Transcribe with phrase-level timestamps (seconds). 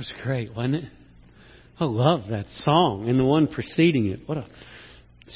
[0.00, 0.84] was great, wasn't it?
[1.78, 4.20] I love that song and the one preceding it.
[4.24, 4.46] What a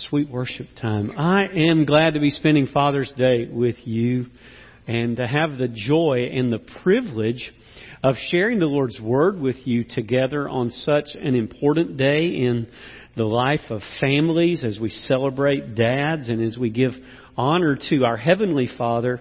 [0.08, 1.10] sweet worship time.
[1.18, 4.24] I am glad to be spending Father's Day with you
[4.86, 7.52] and to have the joy and the privilege
[8.02, 12.66] of sharing the Lord's Word with you together on such an important day in
[13.18, 16.92] the life of families as we celebrate dads and as we give
[17.36, 19.20] honor to our Heavenly Father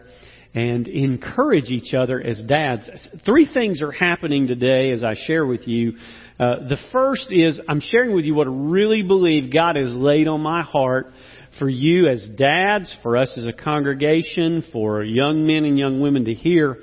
[0.54, 2.88] and encourage each other as dads.
[3.26, 5.94] Three things are happening today as I share with you.
[6.40, 10.28] Uh, the first is I'm sharing with you what I really believe God has laid
[10.28, 11.08] on my heart
[11.60, 16.26] for you as dads, for us as a congregation, for young men and young women
[16.26, 16.78] to hear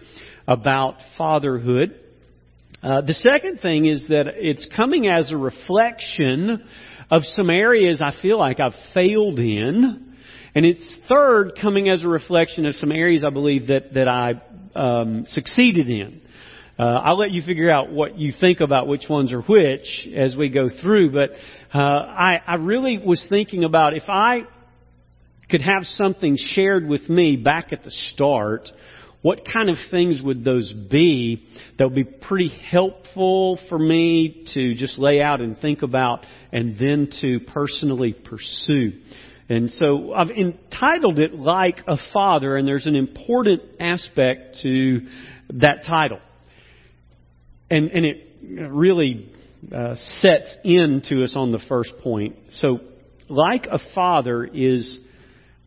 [0.46, 1.98] about fatherhood.
[2.82, 6.64] Uh, the second thing is that it's coming as a reflection
[7.10, 10.09] of some areas I feel like I've failed in
[10.54, 14.42] and it's third coming as a reflection of some areas I believe that, that I
[14.74, 16.20] um, succeeded in.
[16.78, 20.34] Uh, I'll let you figure out what you think about which ones are which as
[20.34, 21.30] we go through, but
[21.74, 24.42] uh, I, I really was thinking about if I
[25.50, 28.68] could have something shared with me back at the start,
[29.22, 31.46] what kind of things would those be
[31.78, 36.78] that would be pretty helpful for me to just lay out and think about and
[36.78, 38.92] then to personally pursue?
[39.50, 45.00] And so I've entitled it Like a Father, and there's an important aspect to
[45.54, 46.20] that title.
[47.68, 48.28] And, and it
[48.70, 49.28] really
[49.74, 52.36] uh, sets into us on the first point.
[52.52, 52.78] So,
[53.28, 54.98] like a father is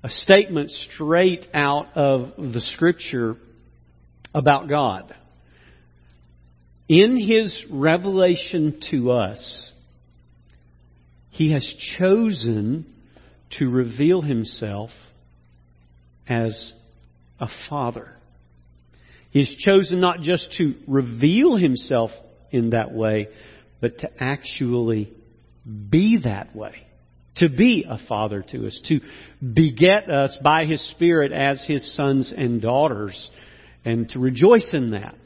[0.02, 3.36] a statement straight out of the scripture
[4.34, 5.14] about God.
[6.88, 9.72] In his revelation to us,
[11.32, 11.66] he has
[11.98, 12.93] chosen
[13.60, 14.90] to reveal himself
[16.28, 16.74] as
[17.40, 18.16] a father.
[19.32, 22.12] He has chosen not just to reveal himself
[22.52, 23.28] in that way,
[23.82, 25.12] but to actually
[25.90, 26.76] be that way.
[27.38, 29.00] To be a father to us, to
[29.42, 33.30] beget us by his Spirit as his sons and daughters,
[33.84, 35.18] and to rejoice in that.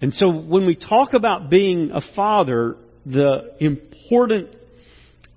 [0.00, 4.48] And so when we talk about being a father, the important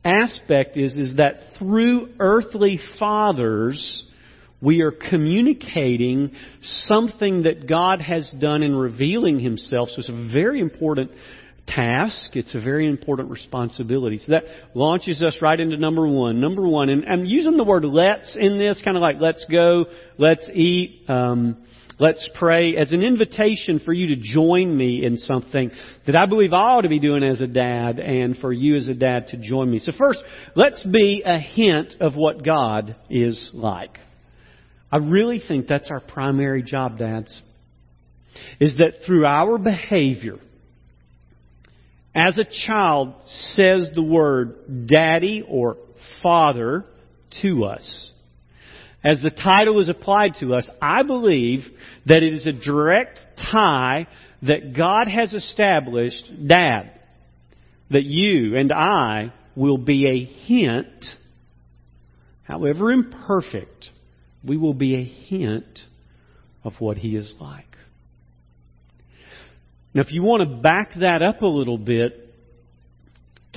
[0.07, 4.06] aspect is, is that through earthly fathers,
[4.62, 6.31] we are communicating
[6.62, 9.90] something that God has done in revealing Himself.
[9.90, 11.12] So it's a very important
[11.67, 12.35] task.
[12.35, 14.19] It's a very important responsibility.
[14.19, 16.40] So that launches us right into number one.
[16.40, 19.85] Number one, and I'm using the word let's in this, kind of like let's go,
[20.17, 21.03] let's eat.
[21.09, 21.57] Um,
[22.00, 25.72] Let's pray as an invitation for you to join me in something
[26.06, 28.88] that I believe I ought to be doing as a dad and for you as
[28.88, 29.80] a dad to join me.
[29.80, 30.19] So first,
[30.56, 33.97] let's be a hint of what God is like.
[34.91, 37.41] I really think that's our primary job, dads.
[38.59, 40.38] Is that through our behavior,
[42.14, 43.16] as a child
[43.56, 45.78] says the word daddy or
[46.22, 46.85] father
[47.41, 48.12] to us,
[49.07, 51.62] as the title is applied to us, I believe
[52.07, 54.06] that it is a direct tie
[54.41, 56.91] that God has established, Dad,
[57.90, 61.06] that you and I will be a hint,
[62.44, 63.90] however imperfect,
[64.44, 65.79] we will be a hint
[66.66, 67.63] of what He is like.
[69.94, 72.35] Now, if you want to back that up a little bit,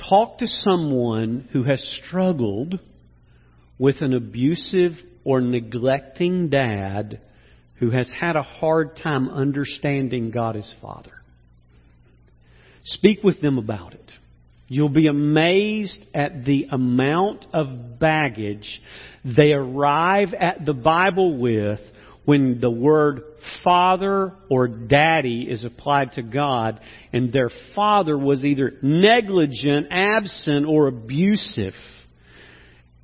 [0.09, 2.79] talk to someone who has struggled
[3.77, 7.21] with an abusive or neglecting dad
[7.75, 11.11] who has had a hard time understanding God as Father.
[12.83, 14.11] Speak with them about it.
[14.67, 18.81] You'll be amazed at the amount of baggage
[19.25, 21.79] they arrive at the Bible with
[22.23, 23.21] when the word
[23.63, 26.79] father or daddy is applied to God
[27.11, 31.73] and their father was either negligent, absent, or abusive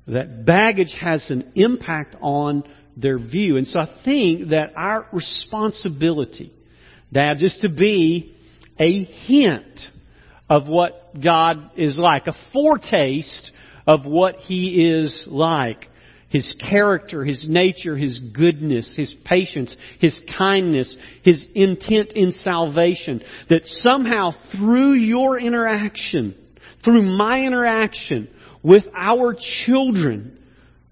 [0.08, 2.64] that baggage has an impact on
[2.96, 3.56] their view.
[3.56, 6.52] And so I think that our responsibility,
[7.12, 8.34] dads, is to be
[8.80, 9.80] a hint
[10.50, 13.52] of what God is like, a foretaste
[13.86, 15.86] of what He is like.
[16.30, 23.22] His character, His nature, His goodness, His patience, His kindness, His intent in salvation.
[23.48, 26.34] That somehow through your interaction,
[26.84, 28.28] through my interaction,
[28.62, 30.38] with our children,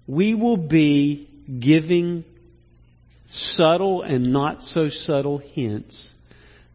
[0.07, 1.29] we will be
[1.59, 2.23] giving
[3.29, 6.11] subtle and not so subtle hints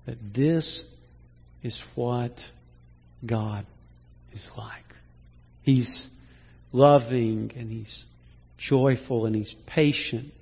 [0.06, 0.84] that this
[1.62, 2.32] is what
[3.24, 3.66] God
[4.32, 4.84] is like.
[5.62, 6.06] He's
[6.72, 8.04] loving and He's
[8.58, 10.32] joyful and He's patient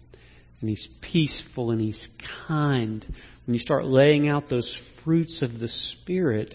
[0.60, 2.08] and He's peaceful and He's
[2.48, 3.04] kind.
[3.46, 4.74] When you start laying out those
[5.04, 6.54] fruits of the Spirit,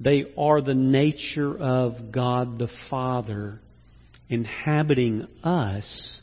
[0.00, 3.60] They are the nature of God the Father
[4.28, 6.20] inhabiting us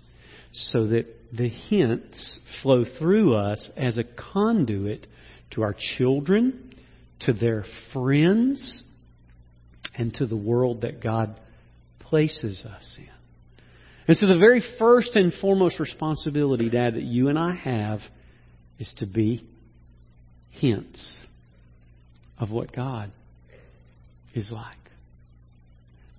[0.54, 5.07] so that the hints flow through us as a conduit
[5.51, 6.74] to our children,
[7.22, 8.83] to their friends,
[9.98, 11.39] and to the world that God
[12.00, 13.10] places us in.
[14.07, 18.00] And so the very first and foremost responsibility, Dad, that you and I have
[18.78, 19.45] is to be
[20.51, 21.18] hints
[22.38, 23.12] of what God
[24.36, 24.76] is like.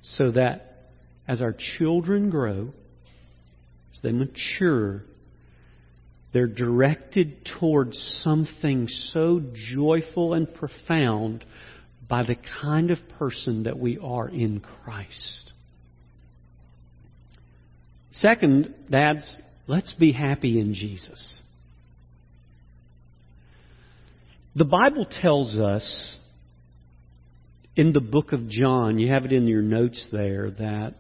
[0.03, 0.91] So that
[1.29, 2.73] as our children grow,
[3.93, 5.03] as they mature,
[6.33, 9.43] they're directed towards something so
[9.75, 11.45] joyful and profound
[12.09, 15.53] by the kind of person that we are in Christ.
[18.13, 19.37] Second, dads,
[19.67, 21.41] let's be happy in Jesus.
[24.55, 26.17] The Bible tells us
[27.77, 30.95] in the book of John, you have it in your notes there, that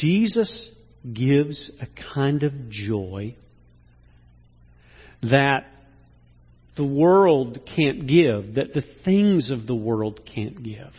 [0.00, 0.70] Jesus
[1.12, 3.36] gives a kind of joy
[5.22, 5.66] that
[6.76, 10.92] the world can't give, that the things of the world can't give.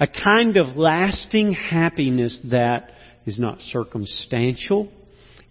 [0.00, 2.90] A kind of lasting happiness that
[3.26, 4.90] is not circumstantial.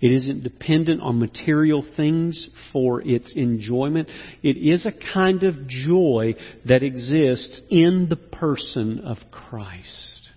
[0.01, 4.07] It isn't dependent on material things for its enjoyment.
[4.41, 6.35] It is a kind of joy
[6.65, 10.29] that exists in the person of Christ.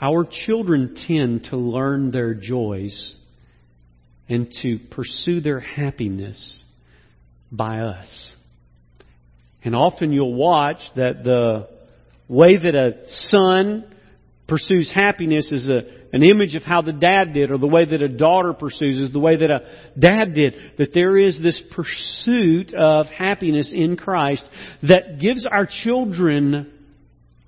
[0.00, 3.14] Our children tend to learn their joys
[4.30, 6.62] and to pursue their happiness
[7.52, 8.32] by us.
[9.62, 11.68] And often you'll watch that the
[12.28, 12.92] way that a
[13.28, 13.89] son
[14.50, 15.82] pursues happiness is a,
[16.12, 19.12] an image of how the dad did, or the way that a daughter pursues is
[19.12, 19.60] the way that a
[19.98, 20.54] dad did.
[20.76, 24.44] That there is this pursuit of happiness in Christ
[24.82, 26.72] that gives our children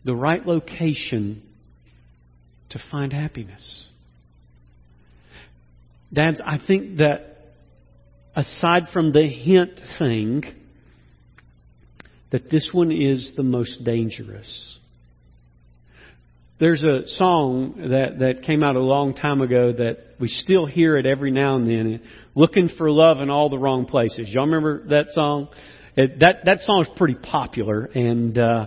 [0.04, 1.42] the right location
[2.70, 3.84] to find happiness.
[6.12, 7.54] Dads, I think that
[8.36, 10.44] aside from the hint thing,
[12.30, 14.78] that this one is the most dangerous.
[16.62, 20.96] There's a song that, that came out a long time ago that we still hear
[20.96, 22.02] it every now and then.
[22.36, 24.28] Looking for love in all the wrong places.
[24.28, 25.48] Y'all remember that song?
[25.96, 28.66] It, that that song is pretty popular, and uh,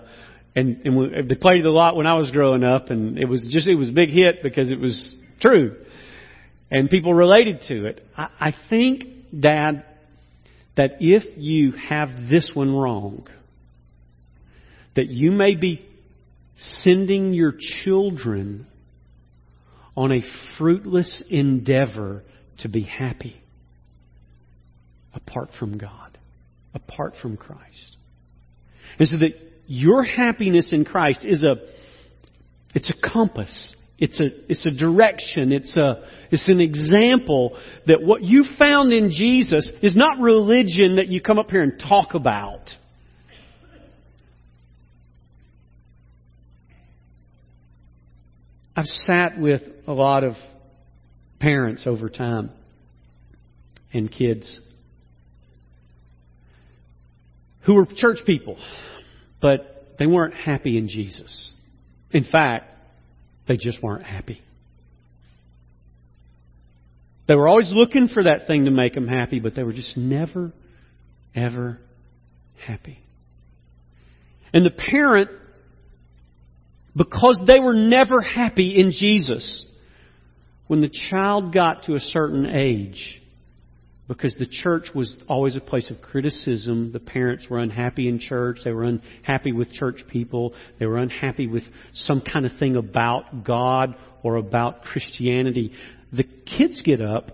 [0.58, 3.30] and, and we, they played it a lot when I was growing up, and it
[3.30, 5.78] was just it was a big hit because it was true,
[6.70, 8.06] and people related to it.
[8.18, 9.06] I, I think,
[9.40, 9.86] Dad,
[10.76, 13.26] that if you have this one wrong,
[14.98, 15.88] that you may be
[16.58, 17.54] sending your
[17.84, 18.68] children
[19.96, 20.22] on a
[20.58, 22.24] fruitless endeavor
[22.60, 23.42] to be happy
[25.14, 26.18] apart from God,
[26.74, 27.98] apart from Christ.
[29.00, 29.32] And so that
[29.68, 31.56] your happiness in Christ is a
[32.74, 33.76] it's a compass.
[33.98, 35.52] It's a it's a direction.
[35.52, 37.58] It's a it's an example
[37.88, 41.80] that what you found in Jesus is not religion that you come up here and
[41.80, 42.70] talk about.
[48.76, 50.34] I've sat with a lot of
[51.40, 52.52] parents over time
[53.94, 54.60] and kids
[57.66, 58.58] who were church people
[59.42, 61.52] but they weren't happy in Jesus.
[62.12, 62.66] In fact,
[63.48, 64.42] they just weren't happy.
[67.28, 69.96] They were always looking for that thing to make them happy, but they were just
[69.96, 70.52] never,
[71.36, 71.80] ever
[72.66, 73.00] happy.
[74.52, 75.30] And the parent,
[76.96, 79.66] because they were never happy in Jesus,
[80.68, 83.22] when the child got to a certain age,
[84.08, 86.92] because the church was always a place of criticism.
[86.92, 88.60] The parents were unhappy in church.
[88.64, 90.54] They were unhappy with church people.
[90.80, 95.72] They were unhappy with some kind of thing about God or about Christianity.
[96.14, 97.32] The kids get up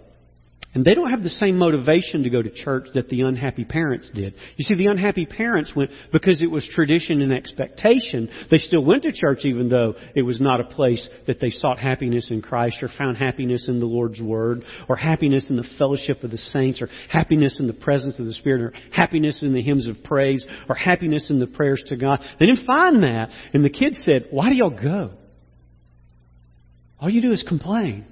[0.74, 4.10] and they don't have the same motivation to go to church that the unhappy parents
[4.14, 4.36] did.
[4.56, 8.30] You see, the unhappy parents went because it was tradition and expectation.
[8.50, 11.78] They still went to church even though it was not a place that they sought
[11.78, 16.24] happiness in Christ or found happiness in the Lord's Word or happiness in the fellowship
[16.24, 19.62] of the saints or happiness in the presence of the Spirit or happiness in the
[19.62, 22.22] hymns of praise or happiness in the prayers to God.
[22.40, 23.30] They didn't find that.
[23.54, 25.12] And the kids said, why do y'all go?
[26.98, 28.06] All you do is complain.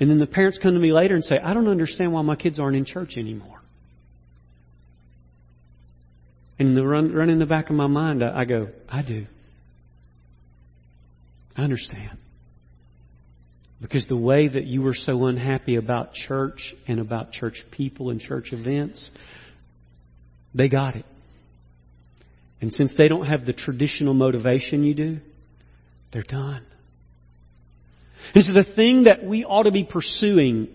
[0.00, 2.36] And then the parents come to me later and say, I don't understand why my
[2.36, 3.60] kids aren't in church anymore.
[6.58, 9.26] And the run, run in the back of my mind, I, I go, I do.
[11.56, 12.18] I understand.
[13.80, 18.20] Because the way that you were so unhappy about church and about church people and
[18.20, 19.08] church events
[20.54, 21.04] They got it.
[22.60, 25.18] And since they don't have the traditional motivation you do,
[26.12, 26.64] they're done.
[28.34, 30.68] And so the thing that we ought to be pursuing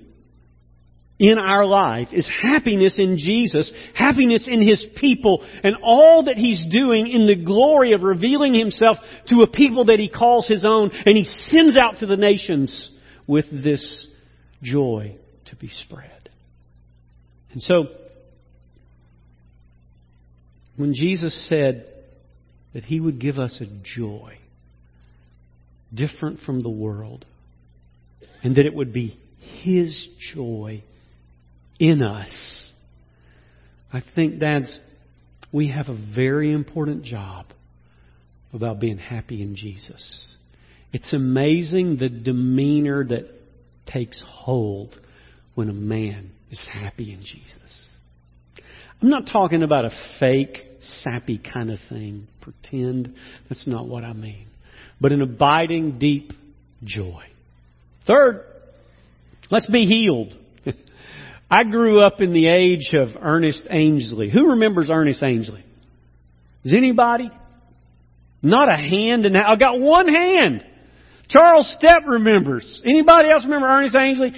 [1.19, 6.65] in our life is happiness in Jesus, happiness in His people, and all that He's
[6.69, 10.91] doing in the glory of revealing Himself to a people that He calls His own,
[11.05, 12.89] and He sends out to the nations
[13.27, 14.07] with this
[14.61, 16.29] joy to be spread.
[17.51, 17.85] And so,
[20.75, 21.85] when Jesus said
[22.73, 24.39] that He would give us a joy
[25.93, 27.25] different from the world,
[28.43, 29.17] and that it would be
[29.61, 30.83] His joy
[31.79, 32.71] in us.
[33.91, 34.79] I think, dads,
[35.51, 37.45] we have a very important job
[38.51, 40.27] about being happy in Jesus.
[40.91, 43.25] It's amazing the demeanor that
[43.85, 44.99] takes hold
[45.55, 47.53] when a man is happy in Jesus.
[49.01, 50.57] I'm not talking about a fake,
[51.03, 53.15] sappy kind of thing, pretend.
[53.49, 54.47] That's not what I mean.
[55.01, 56.31] But an abiding, deep
[56.83, 57.23] joy.
[58.07, 58.45] Third,
[59.49, 60.35] let's be healed.
[61.49, 64.29] I grew up in the age of Ernest Angley.
[64.29, 65.63] Who remembers Ernest Angley?
[66.63, 67.29] Is anybody?
[68.41, 69.47] Not a hand in that.
[69.47, 70.65] I got one hand.
[71.29, 72.81] Charles Stepp remembers.
[72.85, 74.33] Anybody else remember Ernest Angley?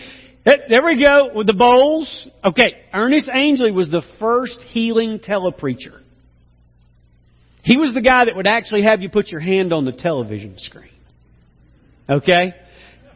[0.46, 2.28] Eh, there we go with the bowls.
[2.44, 6.02] Okay, Ernest Angley was the first healing telepreacher.
[7.64, 10.54] He was the guy that would actually have you put your hand on the television
[10.58, 10.92] screen.
[12.08, 12.54] Okay?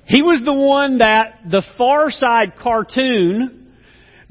[0.10, 3.76] He was the one that the Far Side cartoon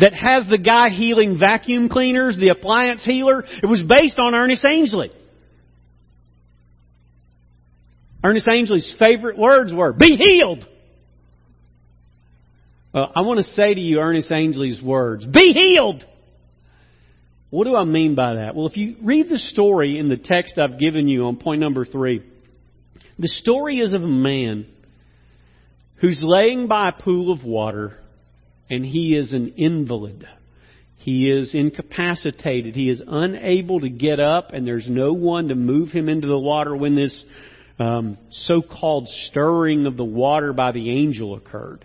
[0.01, 4.65] that has the guy healing vacuum cleaners, the appliance healer, it was based on Ernest
[4.65, 5.13] Angley.
[8.25, 10.67] Ernest Angley's favorite words were, be healed!
[12.93, 16.05] Uh, I want to say to you Ernest Angley's words, be healed!
[17.51, 18.57] What do I mean by that?
[18.57, 21.85] Well, if you read the story in the text I've given you on point number
[21.85, 22.25] three,
[23.17, 24.67] the story is of a man
[26.01, 27.99] who's laying by a pool of water
[28.71, 30.27] and he is an invalid.
[30.97, 32.75] He is incapacitated.
[32.75, 36.39] He is unable to get up, and there's no one to move him into the
[36.39, 37.25] water when this
[37.79, 41.85] um, so called stirring of the water by the angel occurred.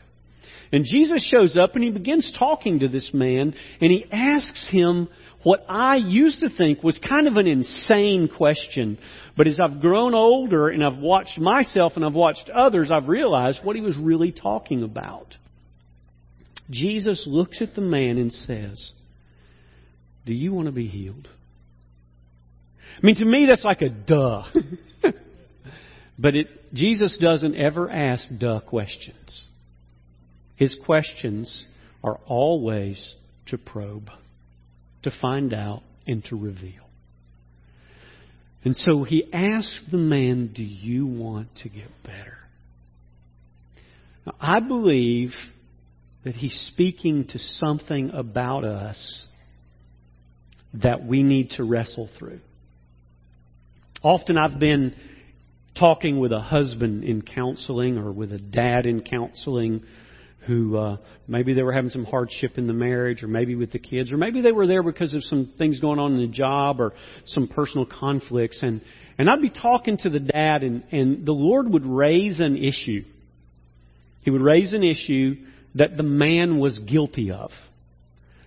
[0.72, 5.08] And Jesus shows up and he begins talking to this man, and he asks him
[5.44, 8.98] what I used to think was kind of an insane question.
[9.36, 13.60] But as I've grown older and I've watched myself and I've watched others, I've realized
[13.64, 15.36] what he was really talking about.
[16.70, 18.92] Jesus looks at the man and says,
[20.26, 21.28] Do you want to be healed?
[22.98, 24.44] I mean, to me, that's like a duh.
[26.20, 29.48] but it, Jesus doesn't ever ask duh questions.
[30.56, 31.66] His questions
[32.04, 33.14] are always
[33.48, 34.10] to probe,
[35.02, 36.83] to find out, and to reveal.
[38.66, 42.38] And so he asked the man, Do you want to get better?
[44.26, 45.32] Now, I believe
[46.24, 49.28] that he's speaking to something about us
[50.76, 52.40] that we need to wrestle through.
[54.02, 54.96] Often I've been
[55.78, 59.84] talking with a husband in counseling or with a dad in counseling
[60.48, 60.98] who uh,
[61.28, 64.18] maybe they were having some hardship in the marriage or maybe with the kids or
[64.18, 66.94] maybe they were there because of some things going on in the job or
[67.26, 68.82] some personal conflicts and
[69.18, 73.04] and I'd be talking to the dad and and the Lord would raise an issue.
[74.22, 75.36] He would raise an issue
[75.76, 77.52] that the man was guilty of.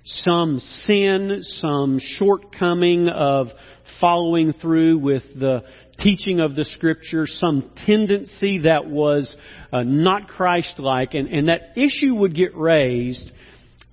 [0.09, 3.49] Some sin, some shortcoming of
[4.01, 5.65] following through with the
[5.99, 9.35] teaching of the Scripture, some tendency that was
[9.73, 13.29] uh, not Christ like, and, and that issue would get raised,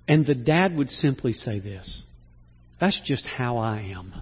[0.08, 2.04] and the dad would simply say this
[2.80, 4.14] That's just how I am.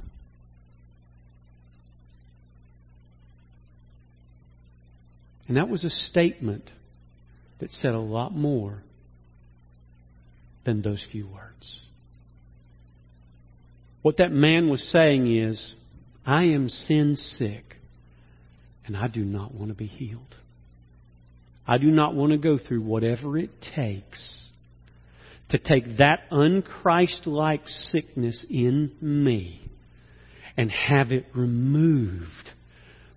[5.50, 6.72] And that was a statement
[7.60, 8.82] that said a lot more
[10.66, 11.80] than those few words.
[14.02, 15.74] What that man was saying is,
[16.26, 17.78] I am sin sick,
[18.86, 20.36] and I do not want to be healed.
[21.68, 24.42] I do not want to go through whatever it takes
[25.50, 29.62] to take that unchristlike sickness in me
[30.58, 32.52] and have it removed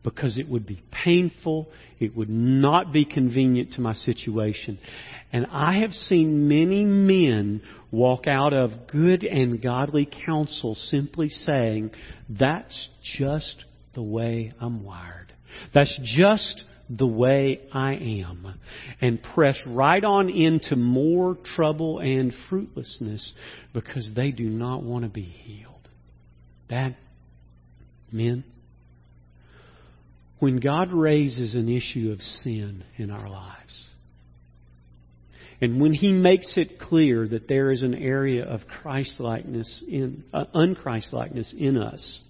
[0.02, 4.78] because it would be painful, it would not be convenient to my situation.
[5.35, 7.61] And I have seen many men
[7.91, 11.91] walk out of good and godly counsel simply saying,
[12.31, 13.64] That's just
[13.97, 15.33] the way I'm wired.
[15.75, 18.55] That's just the way I am.
[19.00, 23.33] And press right on into more trouble and fruitlessness
[23.73, 25.88] because they do not want to be healed.
[26.71, 26.95] That,
[28.12, 28.45] men,
[30.38, 33.63] when God raises an issue of sin in our lives,
[35.64, 40.44] and when He makes it clear that there is an area of Christlikeness in uh,
[40.54, 42.21] unChristlikeness in us,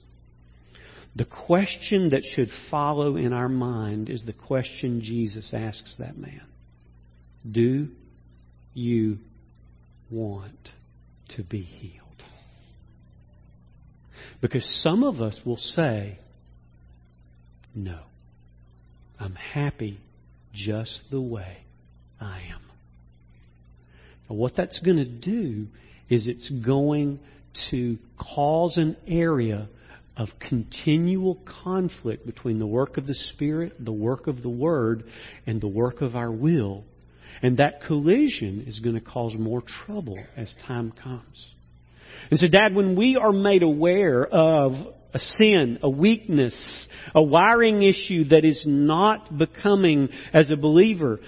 [1.17, 6.43] the question that should follow in our mind is the question Jesus asks that man:
[7.51, 7.89] Do
[8.73, 9.19] you
[10.13, 10.71] want
[11.31, 12.05] to be healed?
[14.41, 16.21] Because some of us will say,
[17.75, 17.99] No,
[19.19, 19.99] I'm happy
[20.55, 21.65] just the way
[22.21, 22.74] I am.
[24.29, 25.67] And what that's going to do
[26.09, 27.21] is it's going
[27.71, 29.69] to cause an area
[30.17, 35.05] of continual conflict between the work of the Spirit, the work of the Word,
[35.47, 36.85] and the work of our will.
[37.43, 41.47] And that collision is going to cause more trouble as time comes.
[42.31, 44.73] And so, Dad, when we are made aware of
[45.13, 46.55] a sin, a weakness,
[47.15, 51.21] a wiring issue that is not becoming as a believer,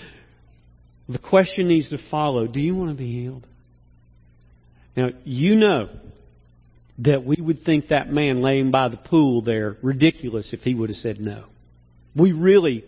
[1.09, 3.47] the question needs to follow Do you want to be healed?
[4.97, 5.89] Now, you know
[6.99, 10.89] that we would think that man laying by the pool there ridiculous if he would
[10.89, 11.45] have said no.
[12.15, 12.85] We really,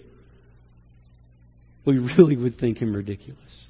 [1.84, 3.66] we really would think him ridiculous.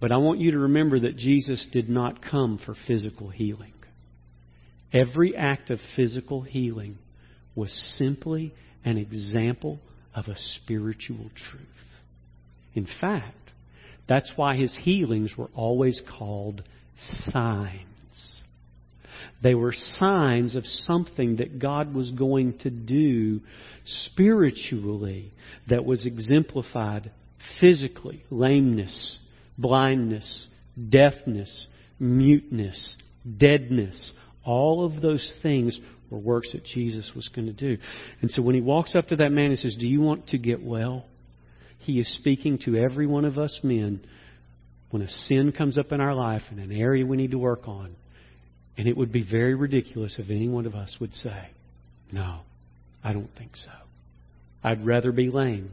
[0.00, 3.72] But I want you to remember that Jesus did not come for physical healing.
[4.92, 6.98] Every act of physical healing
[7.54, 9.80] was simply an example
[10.14, 11.64] of a spiritual truth.
[12.74, 13.43] In fact,
[14.08, 16.62] that's why his healings were always called
[17.30, 18.40] signs.
[19.42, 23.40] They were signs of something that God was going to do
[23.84, 25.32] spiritually
[25.68, 27.10] that was exemplified
[27.60, 29.18] physically lameness,
[29.58, 30.46] blindness,
[30.88, 31.66] deafness,
[31.98, 32.96] muteness,
[33.36, 34.12] deadness.
[34.44, 35.78] All of those things
[36.10, 37.80] were works that Jesus was going to do.
[38.22, 40.38] And so when he walks up to that man and says, Do you want to
[40.38, 41.06] get well?
[41.84, 44.00] He is speaking to every one of us men
[44.90, 47.68] when a sin comes up in our life in an area we need to work
[47.68, 47.94] on.
[48.78, 51.50] And it would be very ridiculous if any one of us would say,
[52.10, 52.40] No,
[53.02, 53.70] I don't think so.
[54.62, 55.72] I'd rather be lame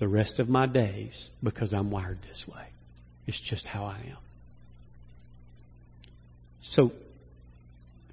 [0.00, 1.12] the rest of my days
[1.42, 2.66] because I'm wired this way.
[3.28, 4.18] It's just how I am.
[6.72, 6.90] So,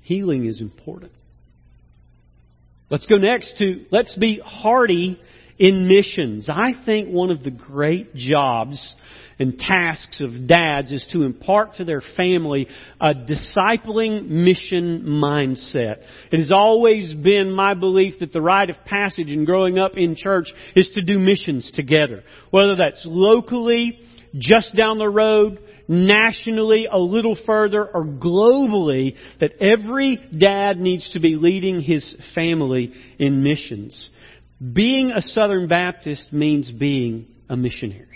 [0.04, 1.12] healing is important.
[2.92, 5.20] Let's go next to let's be hardy
[5.62, 6.50] in missions.
[6.50, 8.96] I think one of the great jobs
[9.38, 12.68] and tasks of dads is to impart to their family
[13.00, 15.98] a discipling mission mindset.
[16.32, 20.16] It has always been my belief that the rite of passage in growing up in
[20.16, 22.24] church is to do missions together.
[22.50, 24.00] Whether that's locally,
[24.34, 31.20] just down the road, nationally, a little further, or globally, that every dad needs to
[31.20, 34.10] be leading his family in missions.
[34.62, 38.08] Being a Southern Baptist means being a missionary.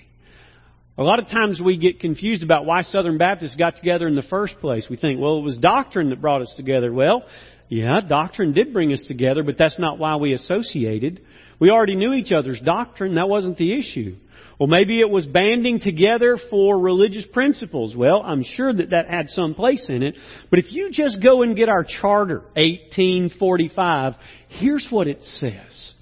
[0.97, 4.21] A lot of times we get confused about why Southern Baptists got together in the
[4.21, 4.85] first place.
[4.89, 6.93] We think, well, it was doctrine that brought us together.
[6.93, 7.23] Well,
[7.67, 11.21] yeah, doctrine did bring us together, but that's not why we associated.
[11.59, 13.15] We already knew each other's doctrine.
[13.15, 14.15] That wasn't the issue.
[14.59, 17.95] Well, maybe it was banding together for religious principles.
[17.95, 20.15] Well, I'm sure that that had some place in it.
[20.49, 24.13] But if you just go and get our charter, 1845,
[24.47, 25.93] here's what it says.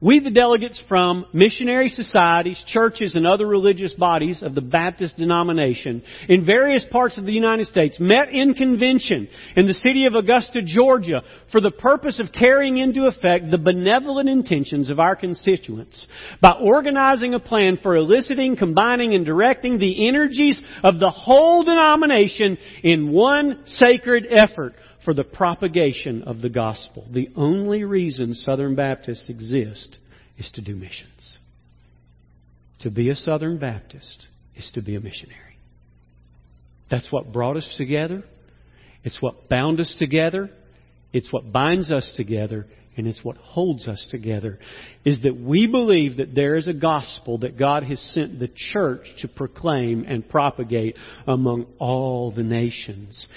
[0.00, 6.04] We, the delegates from missionary societies, churches, and other religious bodies of the Baptist denomination
[6.28, 10.62] in various parts of the United States, met in convention in the city of Augusta,
[10.64, 16.06] Georgia, for the purpose of carrying into effect the benevolent intentions of our constituents
[16.40, 22.56] by organizing a plan for eliciting, combining, and directing the energies of the whole denomination
[22.84, 27.06] in one sacred effort for the propagation of the gospel.
[27.10, 29.98] The only reason Southern Baptists exist
[30.36, 31.38] is to do missions.
[32.80, 35.58] To be a Southern Baptist is to be a missionary.
[36.90, 38.24] That's what brought us together.
[39.04, 40.50] It's what bound us together.
[41.12, 42.66] It's what binds us together.
[42.96, 44.58] And it's what holds us together.
[45.04, 49.06] Is that we believe that there is a gospel that God has sent the church
[49.20, 53.28] to proclaim and propagate among all the nations.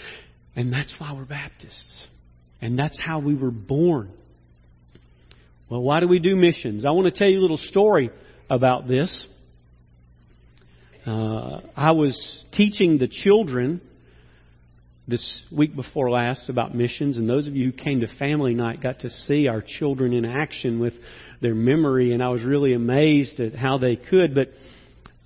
[0.55, 2.07] And that's why we're Baptists.
[2.61, 4.11] And that's how we were born.
[5.69, 6.85] Well, why do we do missions?
[6.85, 8.11] I want to tell you a little story
[8.49, 9.27] about this.
[11.07, 13.81] Uh, I was teaching the children
[15.07, 18.83] this week before last about missions, and those of you who came to family night
[18.83, 20.93] got to see our children in action with
[21.41, 24.35] their memory, and I was really amazed at how they could.
[24.35, 24.49] But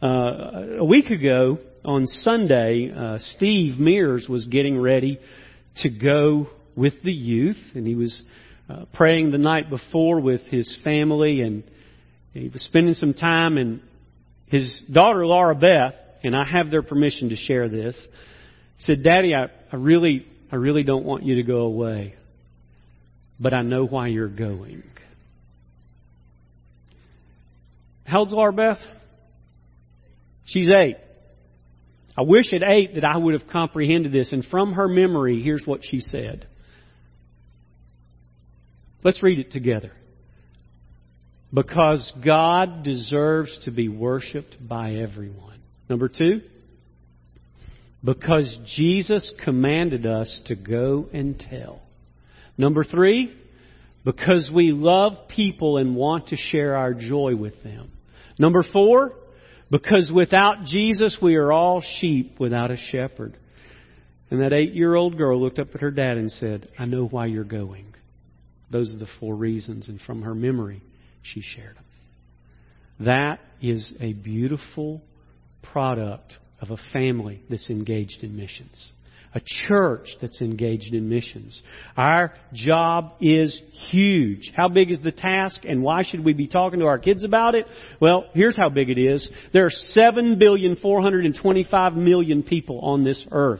[0.01, 5.19] uh, a week ago, on Sunday, uh, Steve Mears was getting ready
[5.77, 8.21] to go with the youth, and he was
[8.69, 11.63] uh, praying the night before with his family, and
[12.33, 13.81] he was spending some time, and
[14.47, 15.93] his daughter Laura Beth,
[16.23, 17.95] and I have their permission to share this,
[18.79, 22.15] said, "Daddy, I, I really, I really don't want you to go away,
[23.39, 24.83] but I know why you're going."
[28.05, 28.79] How old's Laura Beth?
[30.45, 30.97] She's eight.
[32.17, 34.31] I wish at eight that I would have comprehended this.
[34.31, 36.47] And from her memory, here's what she said.
[39.03, 39.91] Let's read it together.
[41.53, 45.59] Because God deserves to be worshiped by everyone.
[45.89, 46.41] Number two,
[48.03, 51.81] because Jesus commanded us to go and tell.
[52.57, 53.35] Number three,
[54.03, 57.91] because we love people and want to share our joy with them.
[58.37, 59.13] Number four,
[59.71, 63.37] because without Jesus, we are all sheep without a shepherd.
[64.29, 67.05] And that eight year old girl looked up at her dad and said, I know
[67.07, 67.93] why you're going.
[68.71, 69.87] Those are the four reasons.
[69.87, 70.81] And from her memory,
[71.21, 71.83] she shared them.
[73.01, 75.01] That is a beautiful
[75.61, 78.91] product of a family that's engaged in missions
[79.35, 81.61] a church that's engaged in missions.
[81.97, 84.53] Our job is huge.
[84.55, 87.53] How big is the task and why should we be talking to our kids about
[87.53, 87.65] it?
[87.99, 89.29] Well, here's how big it is.
[89.51, 93.59] There are 7,425 million people on this earth.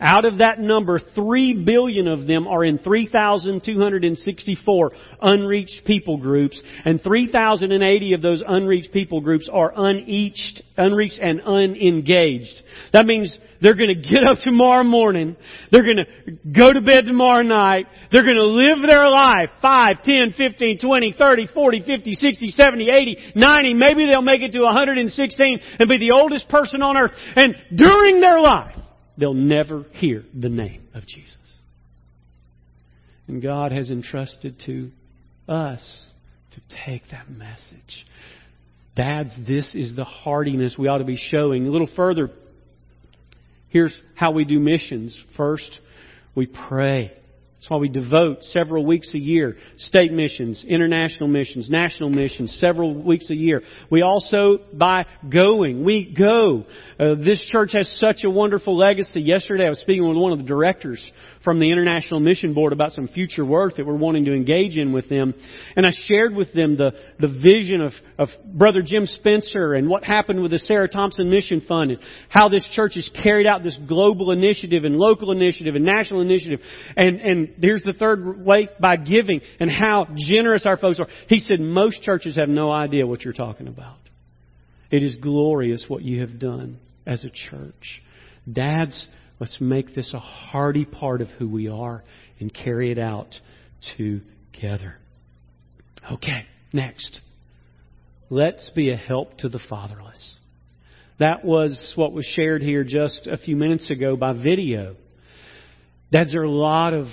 [0.00, 7.02] Out of that number, 3 billion of them are in 3,264 unreached people groups, and
[7.02, 12.62] 3,080 of those unreached people groups are unreached, unreached and unengaged.
[12.92, 15.36] That means they're going to get up tomorrow morning,
[15.70, 16.04] they're going to
[16.52, 21.14] go to bed tomorrow night, they're going to live their life 5, 10, 15, 20,
[21.18, 25.98] 30, 40, 50, 60, 70, 80, 90, maybe they'll make it to 116 and be
[25.98, 27.12] the oldest person on earth.
[27.34, 28.76] And during their life,
[29.18, 31.36] they'll never hear the name of Jesus.
[33.28, 34.90] And God has entrusted to
[35.48, 36.02] us
[36.52, 38.06] to take that message.
[38.94, 41.66] Dads, this is the hardiness we ought to be showing.
[41.66, 42.30] A little further,
[43.68, 45.16] here's how we do missions.
[45.36, 45.78] First,
[46.34, 47.12] we pray.
[47.58, 52.94] That's why we devote several weeks a year, state missions, international missions, national missions, several
[52.94, 53.62] weeks a year.
[53.90, 56.64] We also, by going, we go.
[57.00, 59.22] Uh, this church has such a wonderful legacy.
[59.22, 61.02] Yesterday I was speaking with one of the directors
[61.42, 64.92] from the International Mission Board about some future work that we're wanting to engage in
[64.92, 65.32] with them.
[65.76, 66.90] And I shared with them the,
[67.20, 71.62] the vision of, of Brother Jim Spencer and what happened with the Sarah Thompson Mission
[71.66, 75.84] Fund and how this church has carried out this global initiative and local initiative and
[75.84, 76.60] national initiative.
[76.96, 81.08] And, and here's the third way, by giving and how generous our folks are.
[81.28, 83.98] He said most churches have no idea what you're talking about.
[84.90, 88.02] It is glorious what you have done as a church.
[88.50, 92.02] Dads, Let's make this a hearty part of who we are
[92.40, 93.34] and carry it out
[93.96, 94.96] together.
[96.10, 97.20] Okay, next.
[98.30, 100.36] Let's be a help to the fatherless.
[101.18, 104.96] That was what was shared here just a few minutes ago by video.
[106.12, 107.06] Dads, there are a lot of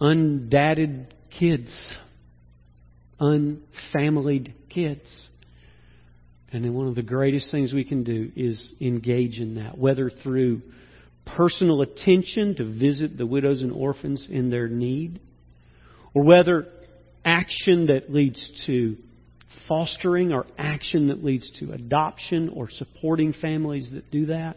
[0.00, 1.94] undadded kids,
[3.20, 5.28] unfamilied kids.
[6.52, 10.10] And then one of the greatest things we can do is engage in that, whether
[10.10, 10.62] through
[11.36, 15.20] personal attention to visit the widows and orphans in their need,
[16.14, 16.66] or whether
[17.24, 18.96] action that leads to
[19.66, 24.56] fostering or action that leads to adoption or supporting families that do that,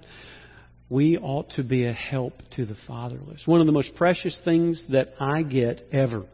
[0.90, 3.44] we ought to be a help to the fatherless.
[3.46, 6.26] One of the most precious things that I get ever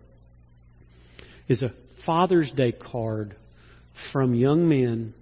[1.48, 1.74] is a
[2.06, 3.36] Father's Day card
[4.12, 5.13] from young men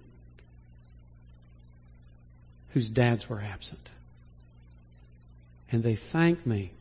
[2.72, 3.88] whose dads were absent
[5.74, 6.72] and they thank me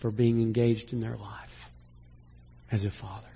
[0.00, 1.50] for being engaged in their life
[2.70, 3.28] as a father.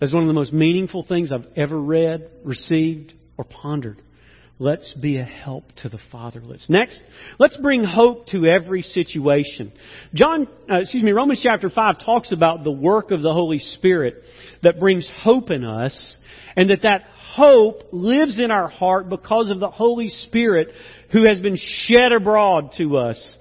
[0.00, 4.00] That's one of the most meaningful things I've ever read, received, or pondered.
[4.58, 6.66] Let's be a help to the fatherless.
[6.68, 6.98] Next,
[7.38, 9.70] let's bring hope to every situation.
[10.14, 14.22] John, uh, excuse me, Romans chapter 5 talks about the work of the Holy Spirit
[14.62, 16.16] that brings hope in us
[16.56, 17.02] and that that
[17.34, 20.68] hope lives in our heart because of the Holy Spirit
[21.12, 23.36] who has been shed abroad to us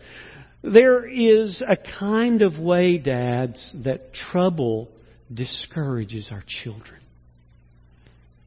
[0.65, 4.89] there is a kind of way, dads, that trouble
[5.31, 7.01] discourages our children.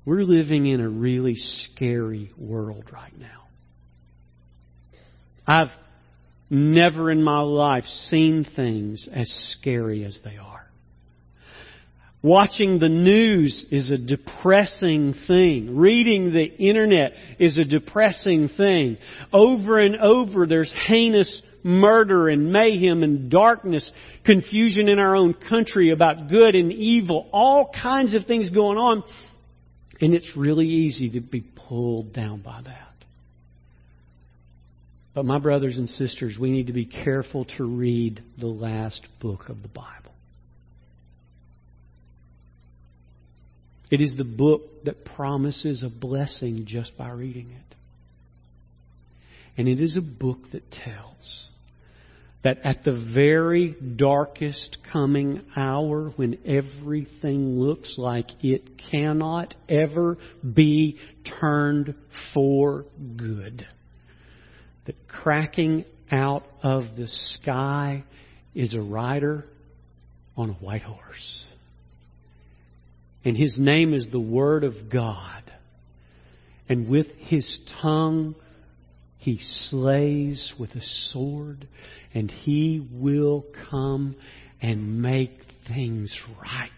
[0.09, 3.45] We're living in a really scary world right now.
[5.47, 5.69] I've
[6.49, 10.67] never in my life seen things as scary as they are.
[12.23, 15.77] Watching the news is a depressing thing.
[15.77, 18.97] Reading the internet is a depressing thing.
[19.31, 23.91] Over and over, there's heinous murder and mayhem and darkness,
[24.25, 29.05] confusion in our own country about good and evil, all kinds of things going on.
[30.01, 32.89] And it's really easy to be pulled down by that.
[35.15, 39.49] But my brothers and sisters, we need to be careful to read the last book
[39.49, 40.13] of the Bible.
[43.91, 47.75] It is the book that promises a blessing just by reading it.
[49.57, 51.49] And it is a book that tells
[52.45, 60.17] that at the very darkest coming hour, when everything looks like it cannot ever
[60.55, 60.99] be
[61.41, 61.95] turned
[62.33, 62.85] for
[63.17, 63.67] good,
[64.87, 68.05] the cracking out of the sky
[68.55, 69.45] is a rider
[70.37, 71.45] on a white horse.
[73.25, 75.43] And his name is the Word of God.
[76.69, 78.37] And with his tongue,
[79.19, 81.67] he slays with a sword,
[82.15, 84.17] and he will come
[84.63, 85.33] and make
[85.67, 86.71] things right.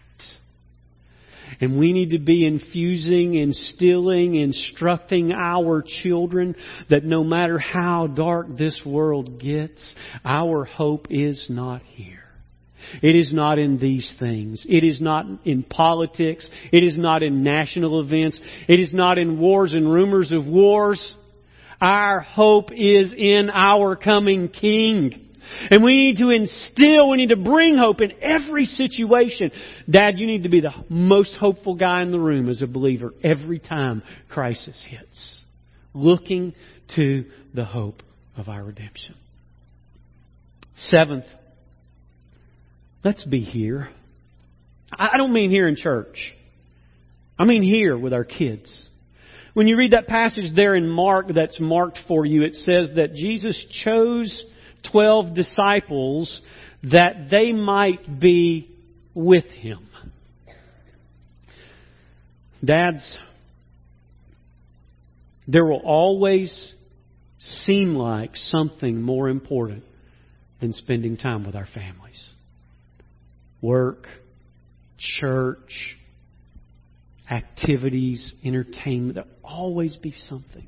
[1.59, 6.55] And we need to be infusing, instilling, instructing our children
[6.89, 12.19] that no matter how dark this world gets, our hope is not here.
[13.01, 14.65] It is not in these things.
[14.67, 16.47] It is not in politics.
[16.71, 18.39] It is not in national events.
[18.67, 21.15] It is not in wars and rumors of wars.
[21.81, 25.29] Our hope is in our coming King.
[25.69, 29.51] And we need to instill, we need to bring hope in every situation.
[29.89, 33.11] Dad, you need to be the most hopeful guy in the room as a believer
[33.23, 35.43] every time crisis hits.
[35.93, 36.53] Looking
[36.95, 38.03] to the hope
[38.37, 39.15] of our redemption.
[40.77, 41.25] Seventh,
[43.03, 43.89] let's be here.
[44.91, 46.33] I don't mean here in church.
[47.37, 48.89] I mean here with our kids.
[49.53, 53.13] When you read that passage there in Mark that's marked for you, it says that
[53.15, 54.45] Jesus chose
[54.91, 56.39] 12 disciples
[56.83, 58.71] that they might be
[59.13, 59.87] with him.
[62.63, 63.17] Dads,
[65.47, 66.73] there will always
[67.39, 69.83] seem like something more important
[70.61, 72.23] than spending time with our families.
[73.61, 74.07] Work,
[74.97, 75.97] church,
[77.31, 79.15] activities, entertainment.
[79.15, 80.67] There'll always be something.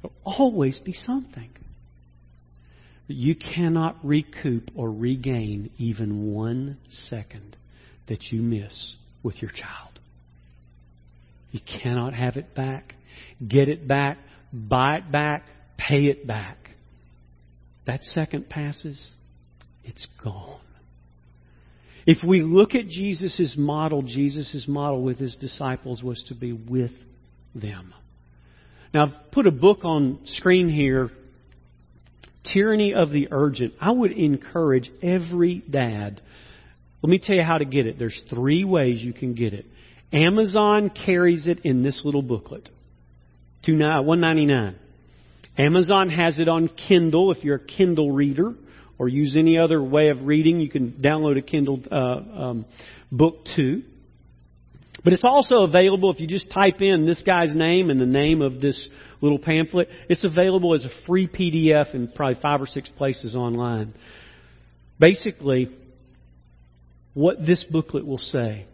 [0.00, 1.50] There'll always be something.
[3.08, 7.56] But you cannot recoup or regain even one second
[8.06, 9.98] that you miss with your child.
[11.50, 12.94] You cannot have it back,
[13.46, 14.18] get it back,
[14.52, 15.44] buy it back,
[15.78, 16.58] pay it back.
[17.86, 19.12] That second passes,
[19.82, 20.60] it's gone.
[22.10, 26.92] If we look at Jesus' model, Jesus' model with his disciples was to be with
[27.54, 27.92] them.
[28.94, 31.10] Now, I've put a book on screen here,
[32.50, 33.74] Tyranny of the Urgent.
[33.78, 36.22] I would encourage every dad.
[37.02, 37.98] Let me tell you how to get it.
[37.98, 39.66] There's three ways you can get it.
[40.10, 42.70] Amazon carries it in this little booklet.
[43.66, 44.76] One ninety nine.
[45.58, 48.54] Amazon has it on Kindle if you're a Kindle reader
[48.98, 52.66] or use any other way of reading, you can download a Kindle uh, um,
[53.12, 53.82] book too.
[55.04, 58.42] But it's also available if you just type in this guy's name and the name
[58.42, 58.88] of this
[59.20, 59.88] little pamphlet.
[60.08, 63.94] It's available as a free PDF in probably five or six places online.
[64.98, 65.70] Basically,
[67.14, 68.66] what this booklet will say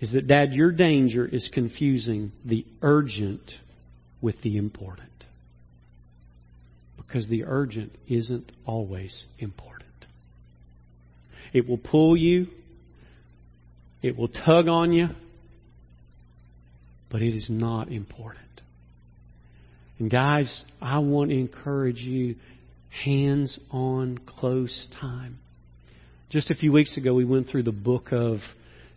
[0.00, 3.50] is that, Dad, your danger is confusing the urgent
[4.20, 5.15] with the important
[7.06, 9.84] because the urgent isn't always important.
[11.52, 12.48] It will pull you,
[14.02, 15.08] it will tug on you,
[17.10, 18.42] but it is not important.
[19.98, 22.36] And guys, I want to encourage you
[23.04, 25.38] hands on close time.
[26.30, 28.38] Just a few weeks ago, we went through the book of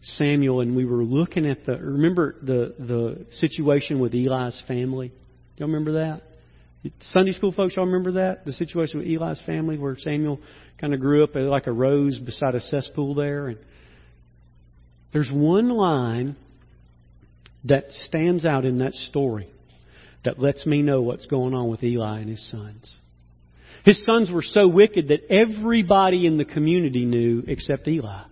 [0.01, 5.11] Samuel and we were looking at the, remember the, the situation with Eli's family?
[5.57, 6.23] You remember that?
[7.11, 8.45] Sunday school folks, y'all remember that?
[8.45, 10.39] The situation with Eli's family where Samuel
[10.79, 13.47] kind of grew up like a rose beside a cesspool there.
[13.47, 13.57] And
[15.11, 16.37] there's one line
[17.65, 19.49] that stands out in that story
[20.23, 22.95] that lets me know what's going on with Eli and his sons.
[23.83, 28.23] His sons were so wicked that everybody in the community knew except Eli.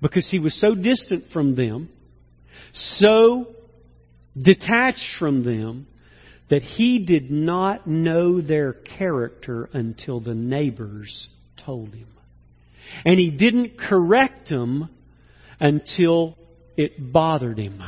[0.00, 1.88] Because he was so distant from them,
[2.72, 3.46] so
[4.36, 5.86] detached from them,
[6.50, 11.28] that he did not know their character until the neighbors
[11.64, 12.08] told him.
[13.04, 14.90] And he didn't correct them
[15.58, 16.36] until
[16.76, 17.82] it bothered him.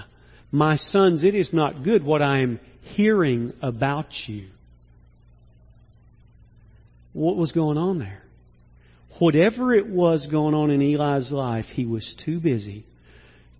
[0.50, 4.48] My sons, it is not good what I am hearing about you.
[7.16, 8.22] what was going on there.
[9.18, 12.84] Whatever it was going on in Eli's life, he was too busy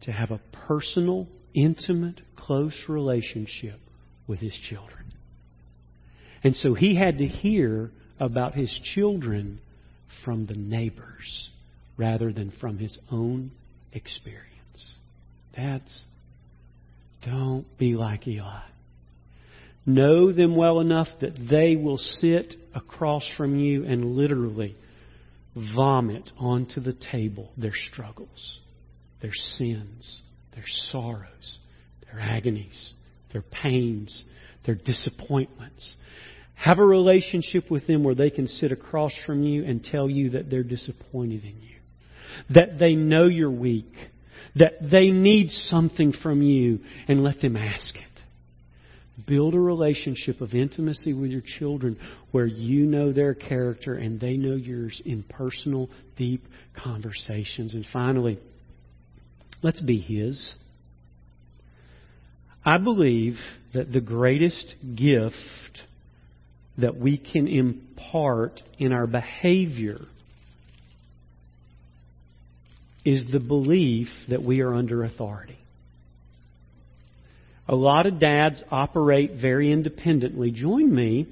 [0.03, 3.81] to have a personal, intimate, close relationship
[4.27, 5.13] with his children.
[6.43, 9.61] And so he had to hear about his children
[10.25, 11.49] from the neighbors
[11.97, 13.51] rather than from his own
[13.93, 14.47] experience.
[15.55, 16.01] Dads,
[17.25, 18.61] don't be like Eli.
[19.85, 24.77] Know them well enough that they will sit across from you and literally
[25.75, 28.59] vomit onto the table their struggles,
[29.23, 30.21] their sins,
[30.55, 31.59] their sorrows,
[32.05, 32.93] their agonies,
[33.37, 34.25] their pains,
[34.65, 35.95] their disappointments.
[36.55, 40.31] Have a relationship with them where they can sit across from you and tell you
[40.31, 41.77] that they're disappointed in you,
[42.55, 43.93] that they know you're weak,
[44.55, 48.03] that they need something from you, and let them ask it.
[49.27, 51.99] Build a relationship of intimacy with your children
[52.31, 56.47] where you know their character and they know yours in personal, deep
[56.83, 57.75] conversations.
[57.75, 58.39] And finally,
[59.63, 60.55] let's be His.
[62.67, 63.37] I believe
[63.75, 65.37] that the greatest gift
[66.79, 70.01] that we can impart in our behavior
[73.05, 75.59] is the belief that we are under authority.
[77.69, 80.51] A lot of dads operate very independently.
[80.51, 81.29] Join me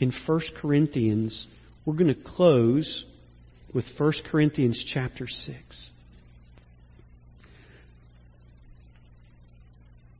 [0.00, 1.46] in 1 Corinthians.
[1.84, 3.04] We're going to close
[3.72, 5.90] with 1 Corinthians chapter 6.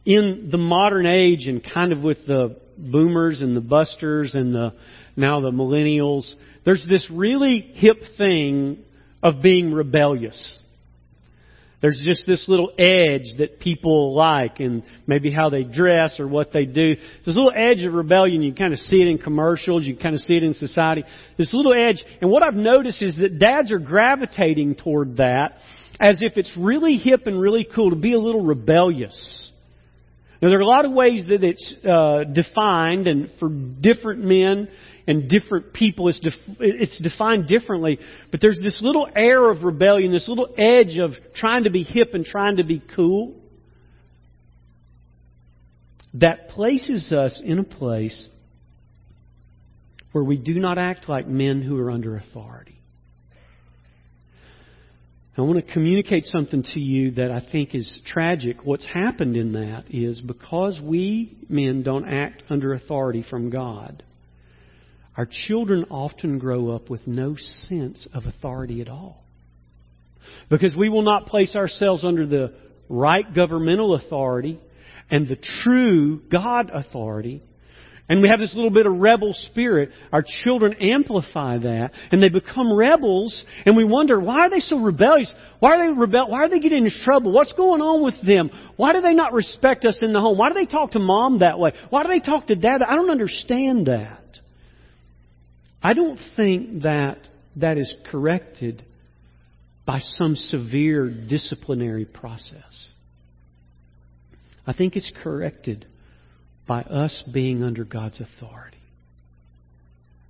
[0.06, 4.72] In the modern age and kind of with the boomers and the busters and the
[5.16, 6.32] now the millennials,
[6.64, 8.78] there's this really hip thing
[9.22, 10.58] of being rebellious.
[11.82, 16.52] There's just this little edge that people like and maybe how they dress or what
[16.52, 16.94] they do.
[17.24, 20.20] This little edge of rebellion, you kind of see it in commercials, you kind of
[20.22, 21.04] see it in society.
[21.36, 22.02] This little edge.
[22.20, 25.58] And what I've noticed is that dads are gravitating toward that
[26.00, 29.50] as if it's really hip and really cool to be a little rebellious.
[30.40, 34.68] Now there are a lot of ways that it's uh, defined and for different men
[35.06, 37.98] and different people, it's, def- it's defined differently.
[38.30, 42.12] But there's this little air of rebellion, this little edge of trying to be hip
[42.12, 43.34] and trying to be cool
[46.14, 48.28] that places us in a place
[50.12, 52.80] where we do not act like men who are under authority.
[55.38, 58.64] I want to communicate something to you that I think is tragic.
[58.64, 64.02] What's happened in that is because we men don't act under authority from God,
[65.14, 69.22] our children often grow up with no sense of authority at all.
[70.48, 72.54] Because we will not place ourselves under the
[72.88, 74.58] right governmental authority
[75.10, 77.42] and the true God authority.
[78.08, 79.90] And we have this little bit of rebel spirit.
[80.12, 84.78] Our children amplify that, and they become rebels, and we wonder, why are they so
[84.78, 85.32] rebellious?
[85.58, 86.30] Why are they rebel?
[86.30, 87.32] Why are they getting into trouble?
[87.32, 88.50] What's going on with them?
[88.76, 90.38] Why do they not respect us in the home?
[90.38, 91.72] Why do they talk to mom that way?
[91.90, 92.80] Why do they talk to dad?
[92.86, 94.22] I don't understand that.
[95.82, 98.84] I don't think that that is corrected
[99.84, 102.88] by some severe disciplinary process.
[104.64, 105.86] I think it's corrected
[106.66, 108.76] by us being under God's authority.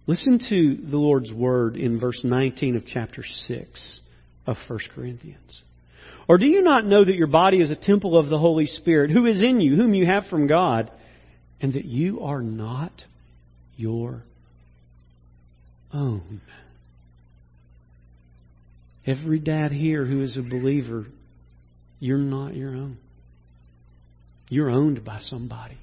[0.06, 4.00] Listen to the Lord's word in verse 19 of chapter 6
[4.46, 5.62] of 1 Corinthians.
[6.28, 9.10] Or do you not know that your body is a temple of the Holy Spirit,
[9.10, 10.90] who is in you, whom you have from God,
[11.60, 12.92] and that you are not
[13.76, 14.22] your
[15.92, 16.40] own.
[19.06, 21.06] Every dad here who is a believer,
[22.00, 22.98] you're not your own.
[24.48, 25.78] You're owned by somebody.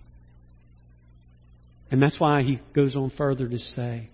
[1.92, 4.10] And that's why he goes on further to say,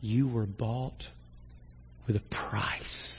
[0.00, 1.02] You were bought
[2.06, 3.12] with a price.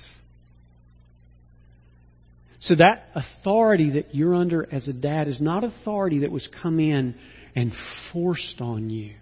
[2.59, 6.79] So that authority that you're under as a dad is not authority that was come
[6.79, 7.15] in
[7.55, 7.73] and
[8.13, 9.15] forced on you.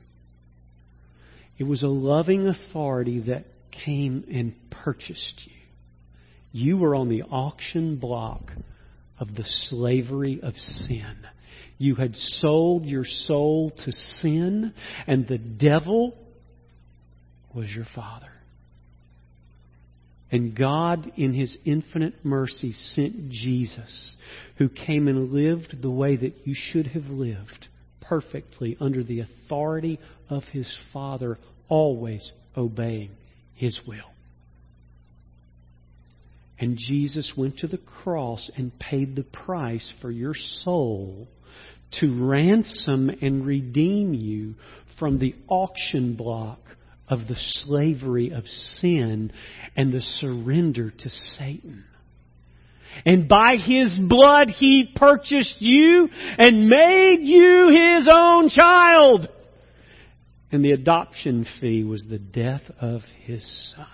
[1.58, 3.45] It was a loving authority that
[3.86, 5.53] came and purchased you.
[6.51, 8.51] You were on the auction block
[9.20, 11.18] of the slavery of sin.
[11.82, 14.71] You had sold your soul to sin,
[15.07, 16.15] and the devil
[17.55, 18.29] was your father.
[20.32, 24.15] And God, in His infinite mercy, sent Jesus,
[24.59, 27.67] who came and lived the way that you should have lived,
[27.99, 33.09] perfectly under the authority of His Father always obeying
[33.55, 34.11] His will.
[36.59, 41.27] And Jesus went to the cross and paid the price for your soul
[42.00, 44.56] to ransom and redeem you
[44.98, 46.60] from the auction block
[47.08, 49.34] of the slavery of sin
[49.76, 51.84] and the surrender to Satan.
[53.06, 59.28] And by His blood He purchased you and made you His own child.
[60.52, 63.86] And the adoption fee was the death of His Son.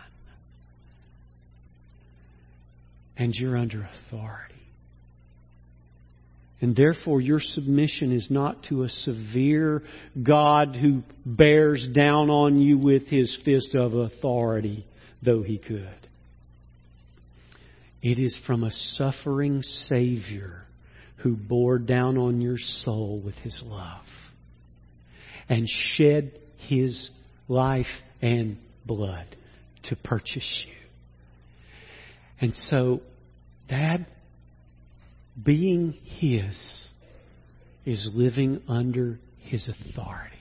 [3.16, 4.57] And you're under authority.
[6.60, 9.84] And therefore, your submission is not to a severe
[10.22, 14.88] God who bears down on you with his fist of authority,
[15.22, 16.08] though he could.
[18.02, 20.64] It is from a suffering Savior
[21.18, 24.06] who bore down on your soul with his love
[25.50, 27.10] and shed his
[27.48, 27.86] life
[28.22, 29.28] and blood
[29.84, 30.74] to purchase you.
[32.40, 33.02] And so,
[33.68, 34.06] Dad,
[35.44, 36.88] being His
[37.86, 40.36] is living under His authority.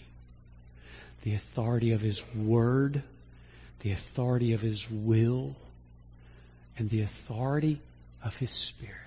[1.25, 3.03] The authority of His Word,
[3.83, 5.57] the authority of His will,
[6.79, 7.81] and the authority
[8.25, 9.03] of His Spirit.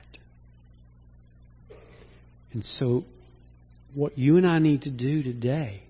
[2.51, 3.03] And so,
[3.93, 5.83] what you and I need to do today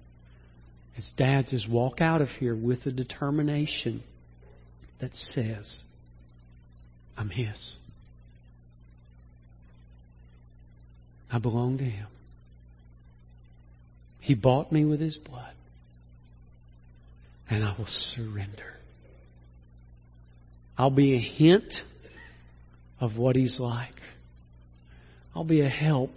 [0.98, 4.04] as dads is walk out of here with a determination
[5.00, 5.82] that says,
[7.18, 7.74] I'm His.
[11.32, 12.08] I belong to Him.
[14.20, 15.54] He bought me with His blood.
[17.50, 18.76] And I will surrender.
[20.78, 21.74] I'll be a hint
[23.00, 23.96] of what He's like.
[25.36, 26.12] I'll be a help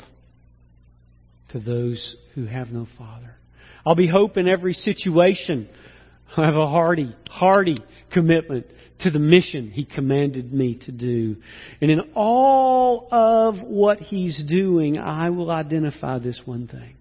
[1.51, 3.35] to those who have no Father.
[3.85, 5.69] I'll be hope in every situation.
[6.37, 7.77] I have a hearty, hearty
[8.13, 8.67] commitment
[9.03, 11.37] to the mission He commanded me to do.
[11.81, 16.95] And in all of what He's doing, I will identify this one thing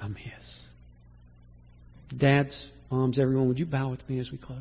[0.00, 0.32] I'm His.
[2.16, 4.58] Dads, moms, everyone, would you bow with me as we close?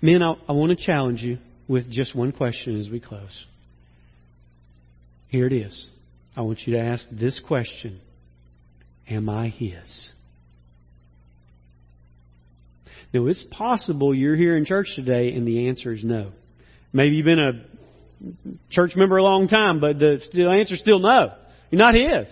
[0.00, 3.46] Men, I, I want to challenge you with just one question as we close.
[5.28, 5.88] Here it is.
[6.36, 8.00] I want you to ask this question
[9.08, 10.10] Am I His?
[13.14, 16.32] Now, it's possible you're here in church today and the answer is no.
[16.92, 17.64] Maybe you've been a
[18.70, 20.18] church member a long time, but the
[20.60, 21.32] answer is still no.
[21.70, 22.26] You're not His.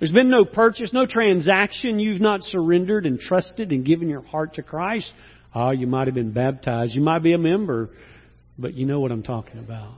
[0.00, 2.00] There's been no purchase, no transaction.
[2.00, 5.12] You've not surrendered and trusted and given your heart to Christ.
[5.54, 6.94] Oh, you might have been baptized.
[6.94, 7.90] You might be a member,
[8.58, 9.94] but you know what I'm talking about.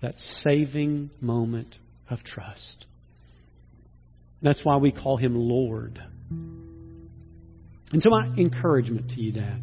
[0.00, 1.76] That saving moment
[2.10, 2.86] of trust.
[4.40, 6.02] That's why we call him Lord.
[7.92, 9.60] And so, my encouragement to you, Dad,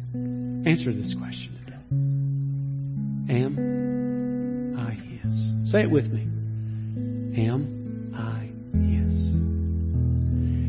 [0.64, 5.72] answer this question today Am I His?
[5.72, 6.22] Say it with me.
[7.44, 9.32] Am I His?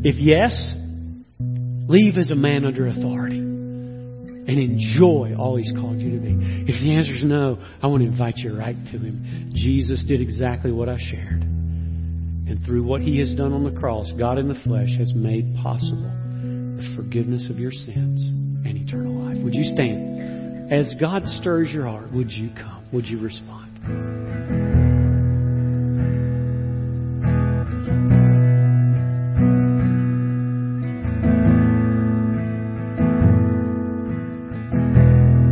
[0.04, 0.52] If yes,
[1.38, 6.36] leave as a man under authority and enjoy all He's called you to be.
[6.66, 9.52] If the answer is no, I want to invite you right to Him.
[9.54, 11.42] Jesus did exactly what I shared.
[11.42, 15.54] And through what He has done on the cross, God in the flesh has made
[15.62, 16.21] possible
[16.82, 18.20] the forgiveness of your sins
[18.64, 19.42] and eternal life.
[19.42, 20.72] Would you stand?
[20.72, 22.84] As God stirs your heart, would you come?
[22.92, 24.61] Would you respond?